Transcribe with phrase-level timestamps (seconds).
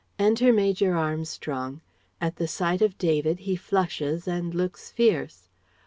[0.17, 1.81] Enter Major Armstrong.
[2.19, 5.47] At the sight of David he flushes and looks fierce.